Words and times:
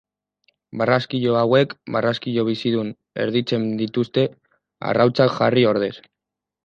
Barraskilo 0.81 1.35
hauek 1.41 1.75
barraskilo 1.95 2.45
bizidun 2.47 2.89
erditzen 3.25 3.67
dituzte 3.83 4.25
arrautzak 4.93 5.37
jarri 5.37 5.67
ordez. 5.75 5.93